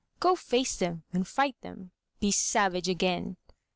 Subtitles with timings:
[0.19, 3.37] Go face them and fight them, Be savage again.